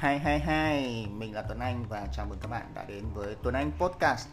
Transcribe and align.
2022 0.00 1.06
Mình 1.18 1.34
là 1.34 1.42
Tuấn 1.42 1.58
Anh 1.58 1.84
và 1.88 2.06
chào 2.12 2.26
mừng 2.26 2.38
các 2.42 2.48
bạn 2.48 2.72
đã 2.74 2.84
đến 2.84 3.04
với 3.14 3.36
Tuấn 3.42 3.54
Anh 3.54 3.72
Podcast. 3.78 4.28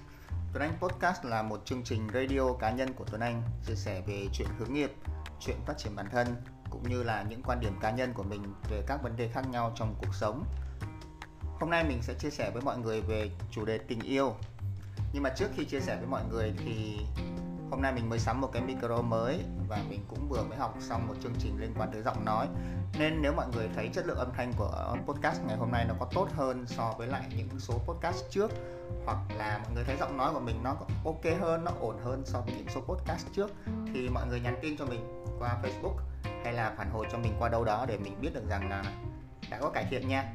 Tuấn 0.53 0.63
Anh 0.63 0.73
Podcast 0.79 1.25
là 1.25 1.41
một 1.41 1.61
chương 1.65 1.83
trình 1.83 2.07
radio 2.13 2.53
cá 2.59 2.71
nhân 2.71 2.93
của 2.93 3.05
Tuấn 3.11 3.21
Anh 3.21 3.41
Chia 3.65 3.75
sẻ 3.75 4.01
về 4.07 4.27
chuyện 4.33 4.47
hướng 4.59 4.73
nghiệp, 4.73 4.91
chuyện 5.39 5.55
phát 5.65 5.77
triển 5.77 5.95
bản 5.95 6.09
thân 6.11 6.27
Cũng 6.69 6.89
như 6.89 7.03
là 7.03 7.25
những 7.29 7.41
quan 7.43 7.59
điểm 7.59 7.79
cá 7.81 7.91
nhân 7.91 8.13
của 8.13 8.23
mình 8.23 8.53
về 8.69 8.83
các 8.87 9.03
vấn 9.03 9.17
đề 9.17 9.27
khác 9.27 9.47
nhau 9.51 9.73
trong 9.75 9.95
cuộc 9.97 10.15
sống. 10.15 10.45
Hôm 11.59 11.69
nay 11.69 11.83
mình 11.83 12.01
sẽ 12.01 12.13
chia 12.13 12.29
sẻ 12.29 12.51
với 12.51 12.61
mọi 12.61 12.77
người 12.77 13.01
về 13.01 13.29
chủ 13.51 13.65
đề 13.65 13.77
tình 13.77 13.99
yêu. 13.99 14.35
Nhưng 15.13 15.23
mà 15.23 15.29
trước 15.29 15.47
khi 15.55 15.65
chia 15.65 15.79
sẻ 15.79 15.95
với 15.95 16.07
mọi 16.07 16.23
người 16.31 16.53
thì 16.57 16.99
hôm 17.71 17.81
nay 17.81 17.93
mình 17.93 18.09
mới 18.09 18.19
sắm 18.19 18.41
một 18.41 18.49
cái 18.53 18.61
micro 18.61 19.01
mới 19.01 19.39
và 19.67 19.79
mình 19.89 20.05
cũng 20.07 20.29
vừa 20.29 20.43
mới 20.43 20.57
học 20.57 20.75
xong 20.79 21.07
một 21.07 21.13
chương 21.23 21.33
trình 21.39 21.57
liên 21.59 21.73
quan 21.77 21.91
tới 21.91 22.01
giọng 22.01 22.25
nói. 22.25 22.47
Nên 22.99 23.21
nếu 23.21 23.33
mọi 23.33 23.47
người 23.55 23.69
thấy 23.75 23.89
chất 23.93 24.07
lượng 24.07 24.17
âm 24.17 24.31
thanh 24.37 24.53
của 24.57 24.95
podcast 25.05 25.41
ngày 25.47 25.57
hôm 25.57 25.71
nay 25.71 25.85
nó 25.87 25.93
có 25.99 26.07
tốt 26.13 26.27
hơn 26.33 26.65
so 26.67 26.93
với 26.97 27.07
lại 27.07 27.23
những 27.37 27.59
số 27.59 27.73
podcast 27.73 28.23
trước, 28.29 28.51
hoặc 29.05 29.17
là 29.37 29.59
mọi 29.63 29.73
người 29.73 29.83
thấy 29.83 29.97
giọng 29.99 30.17
nói 30.17 30.33
của 30.33 30.39
mình 30.39 30.63
nó 30.63 30.75
ok 31.05 31.23
hơn, 31.41 31.63
nó 31.63 31.71
ổn 31.79 31.95
hơn 32.03 32.23
so 32.25 32.41
với 32.41 32.53
những 32.57 32.67
số 32.69 32.81
podcast 32.81 33.27
trước, 33.35 33.51
thì 33.93 34.09
mọi 34.09 34.27
người 34.27 34.39
nhắn 34.39 34.57
tin 34.61 34.77
cho 34.77 34.85
mình 34.85 35.23
qua 35.39 35.57
facebook 35.63 35.95
hay 36.43 36.53
là 36.53 36.73
phản 36.77 36.91
hồi 36.91 37.05
cho 37.11 37.17
mình 37.17 37.33
qua 37.39 37.49
đâu 37.49 37.65
đó 37.65 37.85
để 37.87 37.97
mình 37.97 38.21
biết 38.21 38.33
được 38.33 38.49
rằng 38.49 38.69
là 38.69 38.83
đã 39.49 39.59
có 39.59 39.69
cải 39.69 39.85
thiện 39.89 40.07
nha. 40.07 40.33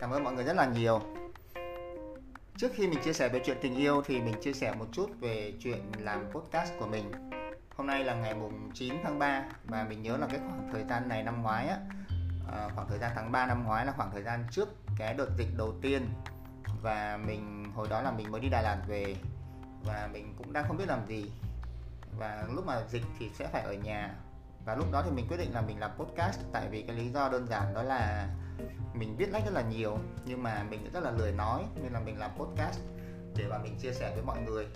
Cảm 0.00 0.10
ơn 0.10 0.24
mọi 0.24 0.32
người 0.32 0.44
rất 0.44 0.56
là 0.56 0.66
nhiều. 0.66 1.00
Trước 2.56 2.72
khi 2.74 2.86
mình 2.86 2.98
chia 3.04 3.12
sẻ 3.12 3.28
về 3.28 3.40
chuyện 3.44 3.56
tình 3.62 3.76
yêu 3.76 4.02
thì 4.06 4.20
mình 4.20 4.34
chia 4.42 4.52
sẻ 4.52 4.74
một 4.78 4.86
chút 4.92 5.10
về 5.20 5.52
chuyện 5.60 5.92
làm 5.98 6.30
podcast 6.30 6.72
của 6.78 6.86
mình. 6.86 7.12
Hôm 7.76 7.86
nay 7.86 8.04
là 8.04 8.14
ngày 8.14 8.34
mùng 8.34 8.70
9 8.74 8.94
tháng 9.02 9.18
3 9.18 9.44
và 9.64 9.86
mình 9.88 10.02
nhớ 10.02 10.16
là 10.16 10.26
cái 10.26 10.38
khoảng 10.38 10.68
thời 10.72 10.84
gian 10.84 11.08
này 11.08 11.22
năm 11.22 11.42
ngoái 11.42 11.68
á, 11.68 11.76
à, 12.52 12.68
khoảng 12.74 12.88
thời 12.88 12.98
gian 12.98 13.12
tháng 13.14 13.32
3 13.32 13.46
năm 13.46 13.64
ngoái 13.64 13.86
là 13.86 13.92
khoảng 13.96 14.10
thời 14.10 14.22
gian 14.22 14.44
trước 14.50 14.68
cái 14.98 15.14
đợt 15.14 15.28
dịch 15.38 15.48
đầu 15.56 15.74
tiên. 15.82 16.08
Và 16.82 17.18
mình 17.26 17.72
hồi 17.74 17.88
đó 17.90 18.02
là 18.02 18.10
mình 18.10 18.30
mới 18.30 18.40
đi 18.40 18.48
Đà 18.48 18.62
Lạt 18.62 18.78
về 18.86 19.16
và 19.84 20.08
mình 20.12 20.34
cũng 20.38 20.52
đang 20.52 20.64
không 20.68 20.76
biết 20.76 20.88
làm 20.88 21.06
gì. 21.06 21.32
Và 22.18 22.46
lúc 22.54 22.66
mà 22.66 22.82
dịch 22.88 23.04
thì 23.18 23.30
sẽ 23.34 23.48
phải 23.52 23.62
ở 23.62 23.72
nhà 23.72 24.14
và 24.64 24.74
lúc 24.74 24.92
đó 24.92 25.02
thì 25.04 25.10
mình 25.10 25.26
quyết 25.28 25.36
định 25.36 25.54
là 25.54 25.60
mình 25.60 25.80
làm 25.80 25.90
podcast 25.98 26.40
tại 26.52 26.68
vì 26.70 26.82
cái 26.82 26.96
lý 26.96 27.08
do 27.08 27.28
đơn 27.28 27.46
giản 27.46 27.74
đó 27.74 27.82
là 27.82 28.28
mình 28.94 29.16
viết 29.16 29.32
lách 29.32 29.44
rất 29.44 29.54
là 29.54 29.62
nhiều 29.62 29.98
nhưng 30.24 30.42
mà 30.42 30.66
mình 30.70 30.90
rất 30.92 31.02
là 31.02 31.10
lười 31.10 31.32
nói 31.32 31.64
nên 31.82 31.92
là 31.92 32.00
mình 32.00 32.18
làm 32.18 32.30
podcast 32.36 32.80
để 33.36 33.44
mà 33.50 33.58
mình 33.58 33.76
chia 33.78 33.92
sẻ 33.92 34.12
với 34.14 34.24
mọi 34.24 34.40
người 34.40 34.66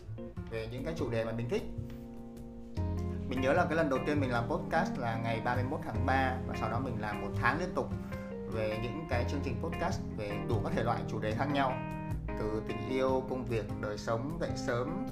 về 0.51 0.69
những 0.73 0.85
cái 0.85 0.95
chủ 0.97 1.11
đề 1.11 1.25
mà 1.25 1.33
mình 1.33 1.49
thích. 1.49 1.63
Mình 3.29 3.41
nhớ 3.41 3.53
là 3.53 3.65
cái 3.65 3.77
lần 3.77 3.91
đầu 3.91 3.99
tiên 4.07 4.21
mình 4.21 4.31
làm 4.31 4.49
podcast 4.49 4.99
là 4.99 5.17
ngày 5.17 5.41
31 5.45 5.81
tháng 5.85 6.07
3 6.07 6.37
và 6.47 6.55
sau 6.61 6.71
đó 6.71 6.79
mình 6.79 7.01
làm 7.01 7.21
một 7.21 7.31
tháng 7.41 7.61
liên 7.61 7.75
tục 7.75 7.89
về 8.53 8.79
những 8.83 9.07
cái 9.11 9.25
chương 9.31 9.41
trình 9.45 9.63
podcast 9.63 10.01
về 10.17 10.33
đủ 10.49 10.61
các 10.65 10.73
thể 10.77 10.83
loại 10.83 11.01
chủ 11.09 11.19
đề 11.19 11.35
khác 11.35 11.49
nhau 11.53 11.73
từ 12.39 12.63
tình 12.69 12.89
yêu, 12.89 13.23
công 13.31 13.45
việc, 13.45 13.65
đời 13.81 13.99
sống, 13.99 14.39
dậy 14.41 14.51
sớm 14.57 15.07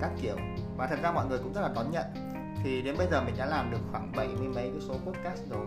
các 0.00 0.10
kiểu. 0.22 0.36
Và 0.76 0.86
thật 0.86 0.98
ra 1.02 1.12
mọi 1.12 1.26
người 1.26 1.38
cũng 1.38 1.52
rất 1.52 1.60
là 1.60 1.70
đón 1.74 1.90
nhận 1.90 2.35
thì 2.62 2.82
đến 2.82 2.94
bây 2.98 3.06
giờ 3.10 3.22
mình 3.22 3.34
đã 3.38 3.46
làm 3.46 3.70
được 3.70 3.80
khoảng 3.90 4.12
70 4.16 4.48
mấy 4.48 4.70
cái 4.70 4.80
số 4.80 4.94
podcast 4.94 5.50
rồi. 5.50 5.66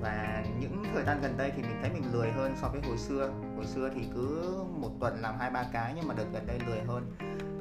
Và 0.00 0.44
những 0.60 0.84
thời 0.94 1.04
gian 1.04 1.20
gần 1.22 1.34
đây 1.36 1.52
thì 1.56 1.62
mình 1.62 1.78
thấy 1.80 1.90
mình 1.90 2.02
lười 2.12 2.30
hơn 2.30 2.54
so 2.60 2.68
với 2.68 2.80
hồi 2.88 2.98
xưa. 2.98 3.30
Hồi 3.56 3.66
xưa 3.66 3.90
thì 3.94 4.00
cứ 4.14 4.54
một 4.80 4.90
tuần 5.00 5.20
làm 5.20 5.34
hai, 5.38 5.50
ba 5.50 5.64
cái 5.72 5.92
nhưng 5.96 6.08
mà 6.08 6.14
đợt 6.14 6.26
gần 6.32 6.46
đây 6.46 6.58
lười 6.66 6.80
hơn. 6.80 7.12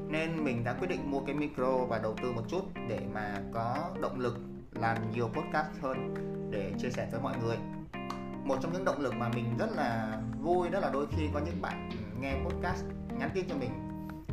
Nên 0.09 0.44
mình 0.44 0.64
đã 0.64 0.73
quyết 0.73 0.88
định 0.88 1.12
mua 1.12 1.20
cái 1.20 1.36
micro 1.36 1.78
và 1.78 2.00
đầu 2.00 2.16
tư 2.22 2.31
một 2.31 2.44
chút 2.48 2.62
để 2.90 3.00
mà 3.14 3.42
có 3.53 3.90
động 4.02 4.20
lực 4.20 4.38
làm 4.72 5.12
nhiều 5.12 5.28
podcast 5.28 5.68
hơn 5.81 6.14
để 6.52 6.73
chia 6.80 6.90
sẻ 6.90 7.08
với 7.12 7.22
mọi 7.22 7.36
người. 7.44 7.58
Một 8.44 8.58
trong 8.62 8.73
những 8.73 8.86
động 8.86 9.02
lực 9.02 9.14
mà 9.14 9.30
mình 9.30 9.58
rất 9.58 9.70
là 9.75 10.22
vui 10.40 10.70
đó 10.70 10.80
là 10.80 10.90
đôi 10.94 11.08
khi 11.18 11.30
có 11.34 11.40
những 11.40 11.62
bạn 11.62 11.90
nghe 12.19 12.35
podcast 12.46 12.85
nhắn 13.19 13.29
tin 13.34 13.50
cho 13.50 13.56
mình 13.56 13.87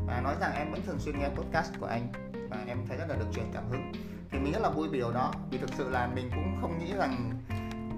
và 0.06 0.20
nói 0.20 0.36
rằng 0.40 0.54
em 0.54 0.72
vẫn 0.72 0.82
thường 0.86 0.98
xuyên 0.98 1.18
nghe 1.18 1.28
podcast 1.28 1.72
của 1.80 1.86
anh, 1.86 2.08
và 2.50 2.64
em 2.66 2.86
thấy 2.88 2.96
rất 2.96 3.08
là 3.08 3.16
được 3.16 3.26
truyền 3.34 3.50
cảm 3.54 3.70
hứng. 3.70 3.92
Thì 4.30 4.38
mình 4.38 4.52
rất 4.52 4.62
là 4.62 4.68
vui 4.68 4.88
vì 4.88 4.98
điều 4.98 5.12
đó, 5.12 5.32
vì 5.50 5.58
thực 5.58 5.70
sự 5.72 5.90
là 5.90 6.06
mình 6.06 6.30
cũng 6.30 6.58
không 6.60 6.78
nghĩ 6.78 6.92
rằng 6.96 7.40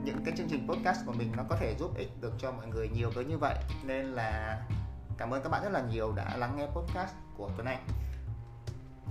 những 0.05 0.25
cái 0.25 0.35
chương 0.37 0.49
trình 0.51 0.69
podcast 0.69 1.07
của 1.07 1.13
mình 1.13 1.33
nó 1.37 1.43
có 1.49 1.57
thể 1.57 1.75
giúp 1.79 1.97
ích 1.97 2.21
được 2.21 2.33
cho 2.39 2.53
mọi 2.53 2.67
người 2.67 2.89
nhiều 2.89 3.11
tới 3.15 3.25
như 3.25 3.39
vậy. 3.39 3.57
Nên 3.85 4.07
là 4.07 4.61
cảm 5.19 5.31
ơn 5.31 5.43
các 5.43 5.49
bạn 5.49 5.63
rất 5.63 5.73
là 5.73 5.81
nhiều 5.81 6.13
đã 6.13 6.37
lắng 6.37 6.57
nghe 6.57 6.67
podcast 6.67 7.15
của 7.37 7.51
Tuấn 7.57 7.67
Anh. 7.67 7.87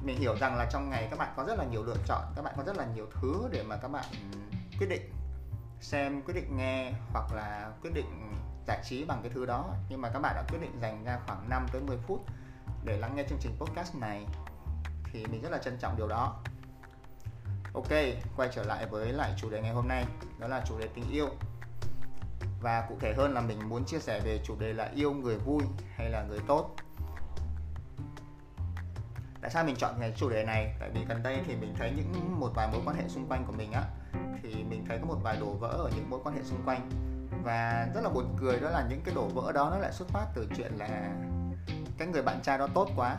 Mình 0.04 0.18
hiểu 0.18 0.36
rằng 0.40 0.56
là 0.56 0.66
trong 0.72 0.90
ngày 0.90 1.08
các 1.10 1.20
bạn 1.20 1.34
có 1.38 1.44
rất 1.44 1.60
là 1.60 1.66
nhiều 1.66 1.84
lựa 1.84 1.98
chọn, 2.06 2.22
các 2.36 2.42
bạn 2.42 2.54
có 2.58 2.64
rất 2.64 2.78
là 2.78 2.86
nhiều 2.96 3.08
thứ 3.22 3.50
để 3.52 3.64
mà 3.64 3.78
các 3.78 3.88
bạn 3.88 4.06
quyết 4.80 4.88
định 4.90 5.12
xem, 5.82 6.22
quyết 6.22 6.34
định 6.34 6.58
nghe, 6.58 6.92
hoặc 7.14 7.34
là 7.34 7.72
quyết 7.82 7.92
định 7.94 8.36
giải 8.68 8.82
trí 8.84 9.06
bằng 9.06 9.20
cái 9.24 9.32
thứ 9.36 9.46
đó. 9.46 9.74
Nhưng 9.90 10.02
mà 10.02 10.10
các 10.10 10.20
bạn 10.20 10.36
đã 10.36 10.44
quyết 10.50 10.60
định 10.62 10.80
dành 10.82 11.04
ra 11.04 11.20
khoảng 11.28 11.50
5 11.50 11.66
tới 11.72 11.82
10 11.82 11.98
phút 11.98 12.26
để 12.86 12.98
lắng 12.98 13.16
nghe 13.16 13.24
chương 13.30 13.40
trình 13.42 13.52
podcast 13.60 13.96
này 13.96 14.26
thì 15.14 15.26
mình 15.26 15.42
rất 15.42 15.52
là 15.52 15.58
trân 15.58 15.78
trọng 15.78 15.98
điều 15.98 16.08
đó. 16.08 16.36
Ok, 17.74 17.90
quay 18.38 18.50
trở 18.56 18.64
lại 18.64 18.86
với 18.86 19.14
lại 19.14 19.34
chủ 19.38 19.50
đề 19.50 19.62
ngày 19.62 19.74
hôm 19.74 19.88
nay 19.88 20.06
Đó 20.40 20.48
là 20.48 20.64
chủ 20.66 20.80
đề 20.80 20.88
tình 20.96 21.12
yêu. 21.12 21.28
Và 22.62 22.86
cụ 22.90 22.98
thể 23.00 23.14
hơn 23.18 23.34
là 23.34 23.42
mình 23.42 23.70
muốn 23.70 23.86
chia 23.86 24.00
sẻ 24.00 24.20
về 24.20 24.40
chủ 24.44 24.56
đề 24.60 24.74
là 24.74 24.92
yêu 24.96 25.14
người 25.14 25.38
vui 25.38 25.64
hay 25.96 26.10
là 26.10 26.24
người 26.24 26.40
tốt. 26.48 26.76
Tại 29.42 29.52
sao 29.52 29.64
mình 29.64 29.76
chọn 29.76 29.96
cái 30.00 30.14
chủ 30.16 30.30
đề 30.30 30.46
này? 30.46 30.76
Tại 30.80 30.90
vì 30.94 31.06
gần 31.06 31.24
đây 31.24 31.42
thì 31.48 31.56
mình 31.56 31.74
thấy 31.78 31.94
những 31.96 32.40
một 32.40 32.52
vài 32.56 32.68
mối 32.72 32.82
quan 32.86 32.98
hệ 32.98 33.08
xung 33.08 33.28
quanh 33.28 33.46
của 33.46 33.54
mình 33.54 33.72
á 33.72 33.84
Thì 34.44 34.64
mình 34.64 34.86
thấy 34.88 34.98
có 34.98 35.06
một 35.06 35.18
vài 35.24 35.38
đổ 35.40 35.54
vỡ 35.54 35.68
ở 35.68 35.92
những 35.96 36.10
mối 36.10 36.20
quan 36.24 36.36
hệ 36.36 36.44
xung 36.44 36.62
quanh. 36.66 36.90
Và 37.44 37.88
rất 37.96 38.02
là 38.04 38.10
buồn 38.10 38.36
cười 38.40 38.60
đó 38.60 38.70
là 38.70 38.86
những 38.90 39.02
cái 39.06 39.16
đổ 39.16 39.28
vỡ 39.28 39.52
đó 39.52 39.70
nó 39.70 39.78
lại 39.78 39.92
xuất 39.92 40.08
phát 40.08 40.26
từ 40.36 40.48
chuyện 40.58 40.74
là 40.78 41.14
cái 41.98 42.08
người 42.08 42.22
bạn 42.22 42.40
trai 42.44 42.58
đó 42.58 42.68
tốt 42.74 42.90
quá. 42.96 43.18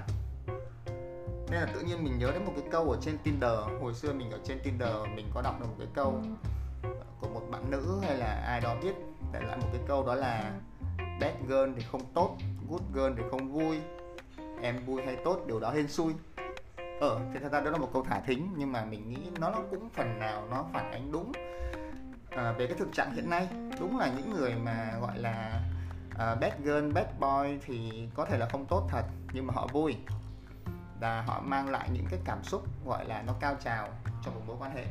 Nên 1.51 1.61
là 1.61 1.67
tự 1.75 1.81
nhiên 1.81 2.05
mình 2.05 2.19
nhớ 2.19 2.31
đến 2.33 2.45
một 2.45 2.53
cái 2.57 2.65
câu 2.71 2.91
ở 2.91 2.99
trên 3.01 3.19
Tinder 3.19 3.59
hồi 3.81 3.95
xưa 3.95 4.13
mình 4.13 4.31
ở 4.31 4.39
trên 4.45 4.59
Tinder 4.65 4.91
mình 5.17 5.31
có 5.35 5.43
đọc 5.43 5.61
được 5.61 5.67
một 5.67 5.75
cái 5.79 5.89
câu 5.95 6.23
của 7.21 7.29
một 7.29 7.43
bạn 7.51 7.71
nữ 7.71 7.99
hay 8.03 8.17
là 8.17 8.43
ai 8.47 8.61
đó 8.61 8.77
viết 8.83 8.95
để 9.33 9.41
lại 9.41 9.57
một 9.57 9.69
cái 9.73 9.81
câu 9.89 10.07
đó 10.07 10.15
là 10.15 10.53
bad 11.21 11.35
girl 11.49 11.71
thì 11.77 11.83
không 11.93 12.01
tốt 12.15 12.37
good 12.69 12.83
girl 12.95 13.13
thì 13.17 13.23
không 13.31 13.53
vui 13.53 13.81
em 14.63 14.87
vui 14.87 15.03
hay 15.03 15.17
tốt 15.25 15.41
điều 15.47 15.61
đó 15.61 15.71
hên 15.71 15.89
xui. 15.89 16.13
Ờ 17.01 17.21
thì 17.33 17.41
thật 17.43 17.53
ra 17.53 17.61
đó 17.61 17.71
là 17.71 17.79
một 17.79 17.91
câu 17.93 18.05
thả 18.05 18.21
thính 18.21 18.49
nhưng 18.57 18.73
mà 18.73 18.85
mình 18.85 19.09
nghĩ 19.09 19.31
nó 19.41 19.53
cũng 19.71 19.89
phần 19.91 20.19
nào 20.19 20.47
nó 20.51 20.65
phản 20.73 20.93
ánh 20.93 21.13
đúng 21.13 21.33
à, 22.31 22.53
về 22.53 22.67
cái 22.67 22.77
thực 22.79 22.93
trạng 22.93 23.15
hiện 23.15 23.31
nay. 23.31 23.49
Đúng 23.81 23.99
là 23.99 24.13
những 24.17 24.31
người 24.31 24.55
mà 24.55 24.93
gọi 25.01 25.19
là 25.19 25.61
uh, 26.17 26.41
bad 26.41 26.53
girl 26.65 26.93
bad 26.93 27.07
boy 27.21 27.59
thì 27.67 28.09
có 28.15 28.25
thể 28.25 28.39
là 28.39 28.49
không 28.49 28.67
tốt 28.67 28.87
thật 28.91 29.05
nhưng 29.33 29.47
mà 29.47 29.55
họ 29.55 29.67
vui. 29.67 29.97
Và 31.01 31.23
họ 31.23 31.41
mang 31.41 31.69
lại 31.69 31.89
những 31.93 32.07
cái 32.11 32.21
cảm 32.25 32.45
xúc 32.45 32.63
gọi 32.85 33.05
là 33.05 33.23
nó 33.23 33.35
cao 33.41 33.55
trào 33.65 33.89
trong 34.23 34.35
một 34.35 34.41
mối 34.47 34.57
quan 34.61 34.75
hệ. 34.75 34.87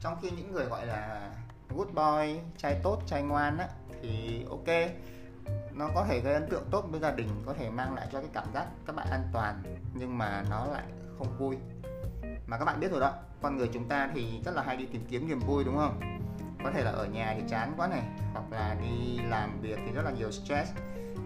Trong 0.00 0.18
khi 0.22 0.30
những 0.30 0.52
người 0.52 0.64
gọi 0.64 0.86
là 0.86 1.30
good 1.68 1.88
boy 1.88 2.40
trai 2.56 2.80
tốt 2.82 3.02
trai 3.06 3.22
ngoan 3.22 3.58
á 3.58 3.68
thì 4.02 4.44
ok 4.50 4.90
nó 5.72 5.88
có 5.94 6.04
thể 6.08 6.20
gây 6.20 6.34
ấn 6.34 6.48
tượng 6.50 6.64
tốt 6.70 6.84
với 6.90 7.00
gia 7.00 7.10
đình 7.10 7.28
có 7.46 7.54
thể 7.54 7.70
mang 7.70 7.94
lại 7.94 8.08
cho 8.12 8.20
cái 8.20 8.30
cảm 8.32 8.46
giác 8.54 8.66
các 8.86 8.96
bạn 8.96 9.06
an 9.10 9.22
toàn 9.32 9.62
nhưng 9.94 10.18
mà 10.18 10.44
nó 10.50 10.66
lại 10.66 10.84
không 11.18 11.38
vui. 11.38 11.56
Mà 12.46 12.58
các 12.58 12.64
bạn 12.64 12.80
biết 12.80 12.90
rồi 12.90 13.00
đó 13.00 13.14
con 13.42 13.56
người 13.56 13.70
chúng 13.72 13.88
ta 13.88 14.10
thì 14.14 14.40
rất 14.44 14.54
là 14.54 14.62
hay 14.62 14.76
đi 14.76 14.86
tìm 14.86 15.06
kiếm 15.10 15.28
niềm 15.28 15.40
vui 15.40 15.64
đúng 15.64 15.76
không? 15.76 16.21
Có 16.64 16.70
thể 16.70 16.84
là 16.84 16.90
ở 16.90 17.06
nhà 17.06 17.34
thì 17.36 17.42
chán 17.48 17.72
quá 17.76 17.86
này 17.86 18.02
hoặc 18.32 18.44
là 18.50 18.76
đi 18.82 19.18
làm 19.28 19.60
việc 19.60 19.78
thì 19.86 19.92
rất 19.92 20.02
là 20.02 20.10
nhiều 20.10 20.30
stress. 20.30 20.72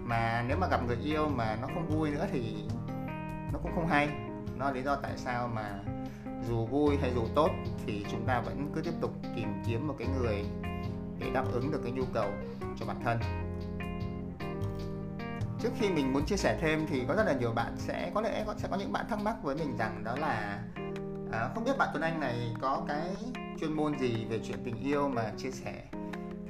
Mà 0.05 0.45
nếu 0.49 0.57
mà 0.57 0.67
gặp 0.71 0.81
người 0.87 0.97
yêu 0.97 1.29
mà 1.29 1.57
nó 1.61 1.67
không 1.75 1.87
vui 1.87 2.11
nữa 2.11 2.27
thì 2.33 2.65
nó 3.53 3.59
cũng 3.63 3.73
không 3.75 3.87
hay. 3.87 4.09
Nó 4.57 4.71
lý 4.71 4.83
do 4.83 4.97
tại 4.97 5.13
sao 5.17 5.49
mà 5.49 5.81
dù 6.49 6.67
vui 6.67 6.97
hay 6.97 7.13
dù 7.15 7.27
tốt 7.35 7.51
thì 7.87 8.07
chúng 8.11 8.27
ta 8.27 8.41
vẫn 8.41 8.71
cứ 8.75 8.81
tiếp 8.81 8.95
tục 9.01 9.11
tìm 9.37 9.63
kiếm 9.67 9.89
một 9.89 9.95
cái 9.99 10.09
người 10.09 10.45
để 11.19 11.31
đáp 11.35 11.45
ứng 11.53 11.73
được 11.73 11.81
cái 11.83 11.93
nhu 11.93 12.05
cầu 12.15 12.31
cho 12.77 12.87
bản 12.87 12.97
thân. 13.05 13.19
Trước 15.61 15.71
khi 15.79 15.91
mình 15.91 16.13
muốn 16.13 16.25
chia 16.25 16.37
sẻ 16.37 16.59
thêm 16.61 16.87
thì 16.87 17.05
có 17.09 17.15
rất 17.15 17.25
là 17.27 17.33
nhiều 17.33 17.53
bạn 17.53 17.73
sẽ 17.77 18.11
có 18.15 18.21
lẽ 18.21 18.45
sẽ 18.57 18.69
có 18.71 18.77
những 18.77 18.93
bạn 18.93 19.07
thắc 19.09 19.23
mắc 19.23 19.37
với 19.43 19.57
mình 19.57 19.77
rằng 19.77 20.05
đó 20.05 20.17
là 20.17 20.63
à, 21.33 21.49
không 21.55 21.65
biết 21.65 21.79
bạn 21.79 21.89
Tuấn 21.93 22.03
Anh 22.03 22.21
này 22.21 22.55
có 22.61 22.83
cái 22.89 23.17
chuyên 23.61 23.73
môn 23.73 23.99
gì 23.99 24.25
về 24.25 24.41
chuyện 24.45 24.59
tình 24.65 24.83
yêu 24.83 25.09
mà 25.09 25.33
chia 25.37 25.51
sẻ? 25.51 25.83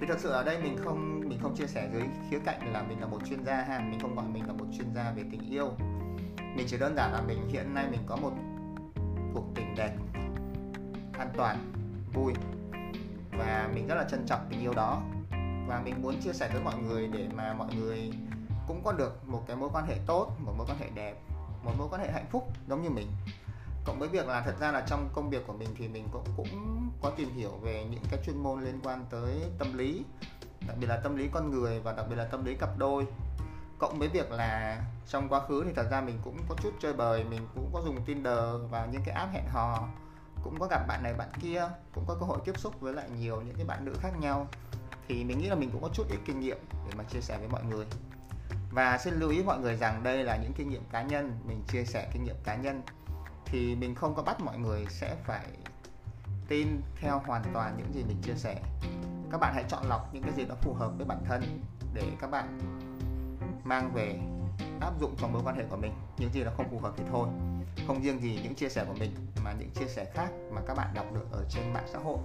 Thì 0.00 0.06
thật 0.08 0.16
sự 0.18 0.30
ở 0.30 0.44
đây 0.44 0.62
mình 0.62 0.76
không 0.84 1.20
mình 1.28 1.38
không 1.42 1.56
chia 1.56 1.66
sẻ 1.66 1.88
dưới 1.92 2.02
khía 2.30 2.38
cạnh 2.44 2.72
là 2.72 2.82
mình 2.82 3.00
là 3.00 3.06
một 3.06 3.18
chuyên 3.28 3.44
gia 3.44 3.62
ha, 3.62 3.78
mình 3.78 4.00
không 4.00 4.16
gọi 4.16 4.24
mình 4.28 4.46
là 4.46 4.52
một 4.52 4.64
chuyên 4.78 4.94
gia 4.94 5.10
về 5.10 5.22
tình 5.30 5.50
yêu. 5.50 5.70
Mình 6.56 6.66
chỉ 6.66 6.78
đơn 6.78 6.96
giản 6.96 7.12
là 7.12 7.22
mình, 7.26 7.48
hiện 7.48 7.74
nay 7.74 7.86
mình 7.90 8.00
có 8.06 8.16
một 8.16 8.32
cuộc 9.34 9.44
tình 9.54 9.74
đẹp, 9.76 9.96
an 11.12 11.28
toàn, 11.36 11.72
vui 12.14 12.32
và 13.38 13.70
mình 13.74 13.86
rất 13.86 13.94
là 13.94 14.04
trân 14.04 14.26
trọng 14.26 14.40
tình 14.50 14.60
yêu 14.60 14.72
đó. 14.74 15.02
Và 15.68 15.82
mình 15.84 16.02
muốn 16.02 16.20
chia 16.20 16.32
sẻ 16.32 16.50
với 16.52 16.62
mọi 16.62 16.74
người 16.78 17.08
để 17.08 17.28
mà 17.34 17.54
mọi 17.54 17.74
người 17.74 18.12
cũng 18.68 18.80
có 18.84 18.92
được 18.92 19.28
một 19.28 19.44
cái 19.46 19.56
mối 19.56 19.70
quan 19.72 19.86
hệ 19.86 19.96
tốt, 20.06 20.30
một 20.38 20.52
mối 20.58 20.66
quan 20.70 20.78
hệ 20.78 20.90
đẹp, 20.94 21.14
một 21.64 21.72
mối 21.78 21.88
quan 21.90 22.00
hệ 22.00 22.12
hạnh 22.12 22.26
phúc 22.30 22.48
giống 22.68 22.82
như 22.82 22.90
mình 22.90 23.06
cộng 23.86 23.98
với 23.98 24.08
việc 24.08 24.28
là 24.28 24.40
thật 24.40 24.54
ra 24.60 24.72
là 24.72 24.84
trong 24.86 25.08
công 25.12 25.30
việc 25.30 25.46
của 25.46 25.52
mình 25.52 25.68
thì 25.78 25.88
mình 25.88 26.08
cũng 26.12 26.24
cũng 26.36 26.48
có 27.02 27.10
tìm 27.10 27.34
hiểu 27.34 27.50
về 27.62 27.84
những 27.90 28.02
cái 28.10 28.20
chuyên 28.26 28.42
môn 28.42 28.64
liên 28.64 28.80
quan 28.82 29.04
tới 29.10 29.42
tâm 29.58 29.78
lý, 29.78 30.04
đặc 30.68 30.76
biệt 30.80 30.86
là 30.86 30.96
tâm 30.96 31.16
lý 31.16 31.28
con 31.32 31.50
người 31.50 31.80
và 31.80 31.92
đặc 31.92 32.06
biệt 32.08 32.16
là 32.16 32.24
tâm 32.24 32.44
lý 32.44 32.54
cặp 32.54 32.78
đôi. 32.78 33.06
Cộng 33.78 33.98
với 33.98 34.08
việc 34.08 34.30
là 34.30 34.82
trong 35.08 35.28
quá 35.28 35.40
khứ 35.40 35.64
thì 35.66 35.72
thật 35.76 35.88
ra 35.90 36.00
mình 36.00 36.18
cũng 36.24 36.38
có 36.48 36.54
chút 36.62 36.70
chơi 36.80 36.92
bời, 36.92 37.24
mình 37.24 37.48
cũng 37.54 37.70
có 37.72 37.82
dùng 37.84 38.04
Tinder 38.04 38.38
và 38.70 38.86
những 38.92 39.02
cái 39.04 39.14
app 39.14 39.32
hẹn 39.32 39.44
hò, 39.48 39.88
cũng 40.42 40.58
có 40.58 40.66
gặp 40.70 40.86
bạn 40.88 41.02
này 41.02 41.14
bạn 41.14 41.28
kia, 41.40 41.68
cũng 41.94 42.04
có 42.08 42.16
cơ 42.20 42.26
hội 42.26 42.38
tiếp 42.44 42.58
xúc 42.58 42.80
với 42.80 42.94
lại 42.94 43.10
nhiều 43.18 43.40
những 43.40 43.56
cái 43.56 43.64
bạn 43.64 43.84
nữ 43.84 43.94
khác 44.00 44.12
nhau. 44.20 44.46
Thì 45.08 45.24
mình 45.24 45.38
nghĩ 45.38 45.48
là 45.48 45.54
mình 45.54 45.70
cũng 45.70 45.82
có 45.82 45.88
chút 45.92 46.04
ít 46.10 46.18
kinh 46.24 46.40
nghiệm 46.40 46.58
để 46.70 46.92
mà 46.96 47.04
chia 47.04 47.20
sẻ 47.20 47.38
với 47.38 47.48
mọi 47.48 47.64
người. 47.64 47.86
Và 48.70 48.98
xin 48.98 49.14
lưu 49.14 49.30
ý 49.30 49.42
mọi 49.42 49.58
người 49.58 49.76
rằng 49.76 50.02
đây 50.02 50.24
là 50.24 50.36
những 50.36 50.52
kinh 50.52 50.70
nghiệm 50.70 50.82
cá 50.92 51.02
nhân, 51.02 51.38
mình 51.44 51.62
chia 51.68 51.84
sẻ 51.84 52.08
kinh 52.12 52.24
nghiệm 52.24 52.36
cá 52.44 52.56
nhân 52.56 52.82
thì 53.46 53.76
mình 53.76 53.94
không 53.94 54.14
có 54.14 54.22
bắt 54.22 54.40
mọi 54.40 54.58
người 54.58 54.86
sẽ 54.88 55.16
phải 55.24 55.46
tin 56.48 56.80
theo 57.00 57.22
hoàn 57.26 57.42
toàn 57.52 57.74
những 57.76 57.94
gì 57.94 58.04
mình 58.04 58.22
chia 58.22 58.34
sẻ. 58.34 58.62
Các 59.32 59.40
bạn 59.40 59.54
hãy 59.54 59.64
chọn 59.68 59.86
lọc 59.88 60.14
những 60.14 60.22
cái 60.22 60.32
gì 60.32 60.44
nó 60.44 60.54
phù 60.54 60.74
hợp 60.74 60.92
với 60.96 61.06
bản 61.06 61.18
thân 61.24 61.60
để 61.94 62.02
các 62.20 62.30
bạn 62.30 62.58
mang 63.64 63.90
về, 63.94 64.18
áp 64.80 65.00
dụng 65.00 65.14
trong 65.18 65.32
mối 65.32 65.42
quan 65.44 65.56
hệ 65.56 65.64
của 65.70 65.76
mình. 65.76 65.92
Những 66.18 66.32
gì 66.32 66.44
nó 66.44 66.50
không 66.56 66.70
phù 66.70 66.78
hợp 66.78 66.92
thì 66.96 67.04
thôi. 67.10 67.28
Không 67.86 68.02
riêng 68.02 68.20
gì 68.22 68.40
những 68.42 68.54
chia 68.54 68.68
sẻ 68.68 68.84
của 68.84 68.94
mình, 68.98 69.14
mà 69.44 69.52
những 69.52 69.70
chia 69.70 69.86
sẻ 69.86 70.04
khác 70.14 70.28
mà 70.52 70.60
các 70.66 70.76
bạn 70.76 70.94
đọc 70.94 71.06
được 71.14 71.32
ở 71.32 71.44
trên 71.50 71.72
mạng 71.72 71.86
xã 71.92 71.98
hội 71.98 72.18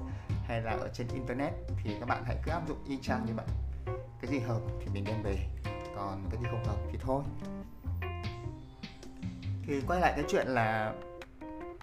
hay 0.43 0.61
là 0.61 0.71
ở 0.71 0.89
trên 0.93 1.07
internet 1.13 1.53
thì 1.83 1.95
các 1.99 2.09
bạn 2.09 2.23
hãy 2.25 2.37
cứ 2.45 2.51
áp 2.51 2.67
dụng 2.67 2.77
y 2.87 2.97
chang 3.01 3.25
như 3.25 3.33
vậy. 3.35 3.45
Cái 4.21 4.31
gì 4.31 4.39
hợp 4.39 4.61
thì 4.79 4.87
mình 4.93 5.03
đem 5.03 5.23
về, 5.23 5.37
còn 5.95 6.29
cái 6.31 6.41
gì 6.41 6.47
không 6.51 6.63
hợp 6.65 6.77
thì 6.91 6.97
thôi. 7.01 7.23
Thì 9.67 9.81
quay 9.87 10.01
lại 10.01 10.13
cái 10.15 10.25
chuyện 10.27 10.47
là 10.47 10.93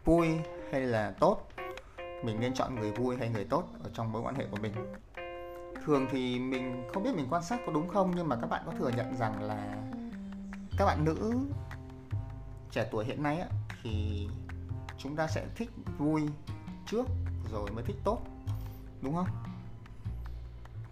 vui 0.09 0.41
hay 0.73 0.81
là 0.81 1.15
tốt? 1.21 1.49
Mình 2.23 2.41
nên 2.41 2.55
chọn 2.55 2.75
người 2.75 2.93
vui 2.93 3.17
hay 3.17 3.29
người 3.29 3.45
tốt 3.45 3.65
ở 3.85 3.91
trong 3.95 4.13
mối 4.13 4.23
quan 4.23 4.35
hệ 4.35 4.47
của 4.51 4.57
mình. 4.57 4.73
Thường 5.85 6.07
thì 6.11 6.39
mình 6.39 6.89
không 6.95 7.03
biết 7.03 7.11
mình 7.15 7.27
quan 7.31 7.43
sát 7.43 7.61
có 7.67 7.73
đúng 7.73 7.89
không 7.89 8.13
nhưng 8.17 8.29
mà 8.29 8.37
các 8.41 8.47
bạn 8.47 8.63
có 8.67 8.73
thừa 8.79 8.91
nhận 8.97 9.17
rằng 9.17 9.43
là 9.43 9.77
các 10.79 10.85
bạn 10.85 11.05
nữ 11.05 11.39
trẻ 12.71 12.89
tuổi 12.91 13.05
hiện 13.05 13.23
nay 13.23 13.39
á, 13.39 13.47
thì 13.83 14.29
chúng 14.99 15.17
ta 15.17 15.27
sẽ 15.27 15.47
thích 15.57 15.71
vui 15.99 16.29
trước 16.87 17.07
rồi 17.53 17.71
mới 17.71 17.85
thích 17.85 17.97
tốt 18.05 18.19
đúng 19.03 19.15
không? 19.15 19.29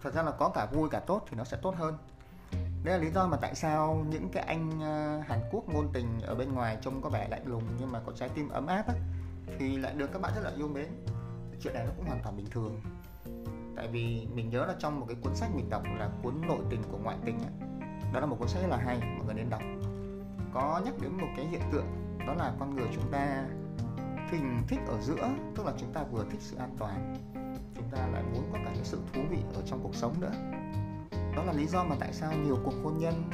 Thật 0.01 0.13
ra 0.13 0.23
là 0.23 0.31
có 0.31 0.49
cả 0.49 0.65
vui 0.65 0.89
cả 0.89 0.99
tốt 0.99 1.25
thì 1.29 1.37
nó 1.37 1.43
sẽ 1.43 1.57
tốt 1.61 1.75
hơn 1.77 1.97
đấy 2.87 2.97
là 2.97 3.03
lý 3.03 3.11
do 3.11 3.27
mà 3.27 3.37
tại 3.37 3.55
sao 3.55 4.05
những 4.09 4.29
cái 4.29 4.43
anh 4.43 4.79
ờ, 4.81 5.19
Hàn 5.27 5.39
Quốc 5.51 5.69
ngôn 5.69 5.89
tình 5.93 6.19
ở 6.21 6.35
bên 6.35 6.53
ngoài 6.53 6.77
trông 6.81 7.01
có 7.01 7.09
vẻ 7.09 7.27
lạnh 7.31 7.41
lùng 7.45 7.63
nhưng 7.79 7.91
mà 7.91 7.99
có 8.05 8.11
trái 8.15 8.29
tim 8.29 8.49
ấm 8.49 8.67
áp 8.67 8.87
á, 8.87 8.93
thì 9.59 9.77
lại 9.77 9.93
được 9.93 10.13
các 10.13 10.21
bạn 10.21 10.31
rất 10.35 10.41
là 10.43 10.51
yêu 10.57 10.67
mến. 10.67 10.87
Chuyện 11.61 11.73
này 11.73 11.85
nó 11.85 11.91
cũng 11.97 12.05
hoàn 12.05 12.19
toàn 12.23 12.37
bình 12.37 12.45
thường. 12.51 12.81
Tại 13.75 13.87
vì 13.87 14.27
mình 14.33 14.49
nhớ 14.49 14.65
là 14.65 14.75
trong 14.79 14.99
một 14.99 15.05
cái 15.09 15.17
cuốn 15.23 15.35
sách 15.35 15.49
mình 15.55 15.69
đọc 15.69 15.83
là 15.97 16.09
cuốn 16.23 16.33
nội 16.47 16.59
tình 16.69 16.81
của 16.91 16.97
ngoại 16.97 17.17
tình 17.25 17.39
á, 17.39 17.49
đó 18.13 18.19
là 18.19 18.25
một 18.25 18.35
cuốn 18.39 18.47
sách 18.47 18.61
rất 18.61 18.67
là 18.69 18.77
hay 18.77 18.99
mọi 18.99 19.25
người 19.25 19.35
nên 19.35 19.49
đọc. 19.49 19.61
Có 20.53 20.81
nhắc 20.85 20.93
đến 21.01 21.17
một 21.17 21.27
cái 21.37 21.45
hiện 21.45 21.61
tượng 21.71 22.17
đó 22.27 22.33
là 22.33 22.53
con 22.59 22.75
người 22.75 22.87
chúng 22.95 23.11
ta 23.11 23.45
hình 24.31 24.63
thích 24.67 24.79
ở 24.87 25.01
giữa 25.01 25.29
tức 25.55 25.65
là 25.65 25.73
chúng 25.77 25.93
ta 25.93 26.03
vừa 26.03 26.25
thích 26.31 26.41
sự 26.41 26.57
an 26.57 26.75
toàn 26.79 27.15
chúng 27.75 27.89
ta 27.91 28.07
lại 28.07 28.23
muốn 28.33 28.43
có 28.51 28.59
cả 28.65 28.71
những 28.75 28.85
sự 28.85 28.99
thú 29.13 29.21
vị 29.29 29.37
ở 29.55 29.61
trong 29.65 29.79
cuộc 29.83 29.95
sống 29.95 30.13
nữa 30.21 30.31
đó 31.37 31.43
là 31.43 31.53
lý 31.53 31.65
do 31.65 31.83
mà 31.83 31.95
tại 31.99 32.13
sao 32.13 32.33
nhiều 32.33 32.57
cuộc 32.63 32.73
hôn 32.83 32.97
nhân 32.97 33.29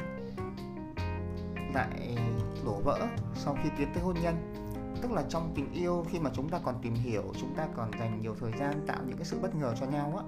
lại 1.74 2.18
đổ 2.64 2.80
vỡ 2.84 2.98
sau 3.34 3.56
khi 3.62 3.70
tiến 3.78 3.88
tới 3.94 4.02
hôn 4.02 4.16
nhân. 4.22 4.54
Tức 5.02 5.12
là 5.12 5.22
trong 5.28 5.52
tình 5.54 5.72
yêu, 5.72 6.04
khi 6.10 6.18
mà 6.18 6.30
chúng 6.34 6.48
ta 6.48 6.58
còn 6.64 6.74
tìm 6.82 6.94
hiểu, 6.94 7.22
chúng 7.40 7.54
ta 7.54 7.68
còn 7.76 7.90
dành 7.98 8.20
nhiều 8.20 8.34
thời 8.40 8.52
gian 8.58 8.86
tạo 8.86 8.98
những 9.06 9.16
cái 9.16 9.24
sự 9.24 9.38
bất 9.42 9.54
ngờ 9.54 9.74
cho 9.80 9.86
nhau 9.86 10.14
á, 10.16 10.24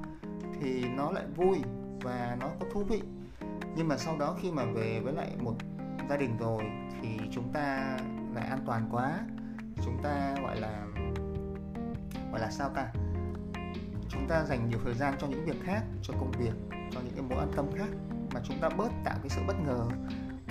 thì 0.61 0.84
nó 0.88 1.11
lại 1.11 1.25
vui 1.37 1.58
và 2.02 2.37
nó 2.40 2.49
có 2.61 2.67
thú 2.73 2.84
vị. 2.84 3.02
Nhưng 3.76 3.88
mà 3.88 3.96
sau 3.96 4.19
đó 4.19 4.37
khi 4.43 4.50
mà 4.50 4.64
về 4.64 5.00
với 5.00 5.12
lại 5.12 5.37
một 5.40 5.55
gia 6.11 6.17
đình 6.17 6.37
rồi 6.38 6.64
thì 7.02 7.08
chúng 7.32 7.52
ta 7.52 7.99
lại 8.34 8.46
an 8.46 8.58
toàn 8.67 8.88
quá. 8.93 9.20
Chúng 9.84 10.02
ta 10.02 10.34
gọi 10.43 10.61
là 10.61 10.87
gọi 12.31 12.40
là 12.40 12.50
sao 12.50 12.69
ta? 12.69 12.93
Chúng 14.08 14.29
ta 14.29 14.44
dành 14.44 14.69
nhiều 14.69 14.79
thời 14.84 14.94
gian 14.94 15.14
cho 15.19 15.26
những 15.26 15.44
việc 15.44 15.62
khác, 15.64 15.82
cho 16.02 16.14
công 16.20 16.31
việc 16.31 16.75
cho 16.92 17.00
những 17.00 17.14
cái 17.14 17.22
mối 17.22 17.38
an 17.38 17.52
tâm 17.56 17.66
khác 17.74 17.88
mà 18.34 18.40
chúng 18.44 18.60
ta 18.60 18.68
bớt 18.68 18.88
tạo 19.04 19.18
cái 19.22 19.28
sự 19.28 19.40
bất 19.46 19.56
ngờ, 19.66 19.88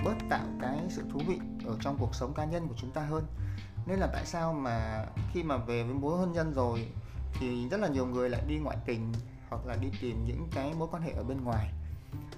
bớt 0.04 0.14
tạo 0.30 0.46
cái 0.60 0.78
sự 0.88 1.02
thú 1.12 1.20
vị 1.26 1.38
ở 1.66 1.76
trong 1.80 1.96
cuộc 1.98 2.14
sống 2.14 2.34
cá 2.34 2.44
nhân 2.44 2.68
của 2.68 2.74
chúng 2.76 2.90
ta 2.90 3.00
hơn. 3.00 3.26
Nên 3.86 3.98
là 3.98 4.06
tại 4.12 4.26
sao 4.26 4.52
mà 4.52 5.06
khi 5.32 5.42
mà 5.42 5.56
về 5.56 5.82
với 5.82 5.94
mối 5.94 6.18
hôn 6.18 6.32
nhân 6.32 6.52
rồi 6.54 6.88
thì 7.40 7.68
rất 7.68 7.80
là 7.80 7.88
nhiều 7.88 8.06
người 8.06 8.30
lại 8.30 8.42
đi 8.46 8.58
ngoại 8.58 8.76
tình 8.86 9.12
hoặc 9.48 9.66
là 9.66 9.76
đi 9.76 9.88
tìm 10.00 10.24
những 10.26 10.48
cái 10.54 10.74
mối 10.78 10.88
quan 10.90 11.02
hệ 11.02 11.12
ở 11.12 11.24
bên 11.24 11.44
ngoài 11.44 11.72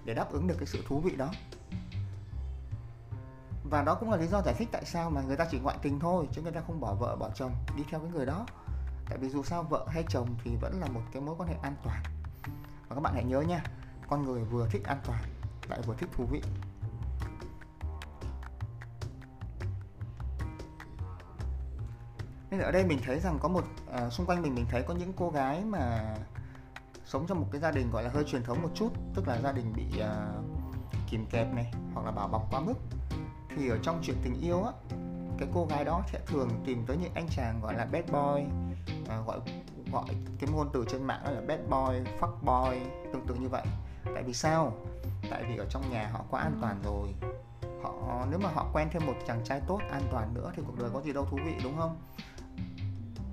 để 0.04 0.14
đáp 0.14 0.32
ứng 0.32 0.46
được 0.46 0.54
cái 0.58 0.66
sự 0.66 0.84
thú 0.88 1.00
vị 1.00 1.16
đó. 1.16 1.30
Và 3.70 3.82
đó 3.82 3.94
cũng 3.94 4.10
là 4.10 4.16
lý 4.16 4.26
do 4.26 4.42
giải 4.42 4.54
thích 4.58 4.68
tại 4.72 4.84
sao 4.84 5.10
mà 5.10 5.20
người 5.20 5.36
ta 5.36 5.46
chỉ 5.50 5.58
ngoại 5.58 5.76
tình 5.82 6.00
thôi 6.00 6.28
chứ 6.32 6.42
người 6.42 6.52
ta 6.52 6.60
không 6.66 6.80
bỏ 6.80 6.94
vợ, 6.94 7.16
bỏ 7.16 7.30
chồng, 7.34 7.52
đi 7.76 7.82
theo 7.90 8.00
cái 8.00 8.10
người 8.10 8.26
đó. 8.26 8.46
Tại 9.08 9.18
vì 9.18 9.28
dù 9.28 9.42
sao 9.42 9.62
vợ 9.62 9.86
hay 9.88 10.04
chồng 10.08 10.28
thì 10.44 10.56
vẫn 10.60 10.80
là 10.80 10.86
một 10.86 11.00
cái 11.12 11.22
mối 11.22 11.34
quan 11.38 11.48
hệ 11.48 11.56
an 11.62 11.74
toàn. 11.84 12.02
Và 12.88 12.94
các 12.94 13.00
bạn 13.00 13.14
hãy 13.14 13.24
nhớ 13.24 13.40
nha 13.40 13.62
con 14.08 14.24
người 14.24 14.44
vừa 14.44 14.68
thích 14.68 14.84
an 14.84 14.98
toàn 15.04 15.22
lại 15.68 15.80
vừa 15.86 15.94
thích 15.94 16.08
thú 16.12 16.24
vị. 16.30 16.42
Nên 22.50 22.60
ở 22.60 22.70
đây 22.70 22.84
mình 22.84 22.98
thấy 23.04 23.20
rằng 23.20 23.38
có 23.40 23.48
một 23.48 23.64
à, 23.92 24.10
xung 24.10 24.26
quanh 24.26 24.42
mình 24.42 24.54
mình 24.54 24.66
thấy 24.70 24.82
có 24.82 24.94
những 24.94 25.12
cô 25.16 25.30
gái 25.30 25.64
mà 25.64 26.14
sống 27.04 27.26
trong 27.26 27.40
một 27.40 27.46
cái 27.52 27.60
gia 27.60 27.70
đình 27.70 27.90
gọi 27.90 28.02
là 28.02 28.10
hơi 28.10 28.24
truyền 28.24 28.42
thống 28.42 28.62
một 28.62 28.70
chút 28.74 28.92
tức 29.14 29.28
là 29.28 29.40
gia 29.40 29.52
đình 29.52 29.72
bị 29.76 30.00
à, 30.00 30.32
kìm 31.10 31.26
kẹp 31.26 31.54
này 31.54 31.72
hoặc 31.94 32.06
là 32.06 32.10
bảo 32.10 32.28
bọc 32.28 32.46
quá 32.50 32.60
mức. 32.60 32.74
Thì 33.56 33.68
ở 33.68 33.78
trong 33.82 34.00
chuyện 34.02 34.16
tình 34.24 34.40
yêu 34.40 34.62
á 34.62 34.72
cái 35.38 35.48
cô 35.54 35.66
gái 35.66 35.84
đó 35.84 36.02
sẽ 36.12 36.20
thường 36.26 36.50
tìm 36.66 36.84
tới 36.86 36.96
những 36.96 37.14
anh 37.14 37.28
chàng 37.30 37.60
gọi 37.62 37.74
là 37.74 37.84
bad 37.84 38.04
boy 38.04 38.44
à, 39.08 39.20
gọi 39.26 39.40
gọi 39.92 40.04
cái 40.38 40.50
ngôn 40.52 40.70
từ 40.72 40.84
trên 40.88 41.02
mạng 41.02 41.20
là 41.24 41.40
bad 41.40 41.60
boy, 41.60 42.10
fuck 42.20 42.36
boy 42.42 42.78
tương 43.12 43.26
tự 43.26 43.34
như 43.34 43.48
vậy 43.48 43.62
tại 44.14 44.22
vì 44.22 44.32
sao? 44.32 44.72
Tại 45.30 45.44
vì 45.48 45.56
ở 45.56 45.66
trong 45.70 45.90
nhà 45.90 46.08
họ 46.12 46.24
quá 46.30 46.40
an 46.40 46.58
toàn 46.60 46.80
rồi. 46.84 47.14
Họ 47.82 48.26
nếu 48.30 48.38
mà 48.38 48.48
họ 48.54 48.70
quen 48.72 48.88
thêm 48.92 49.06
một 49.06 49.14
chàng 49.26 49.44
trai 49.44 49.60
tốt 49.66 49.80
an 49.90 50.02
toàn 50.10 50.34
nữa 50.34 50.52
thì 50.56 50.62
cuộc 50.66 50.78
đời 50.78 50.90
có 50.94 51.00
gì 51.00 51.12
đâu 51.12 51.26
thú 51.30 51.38
vị 51.44 51.54
đúng 51.64 51.76
không? 51.76 51.96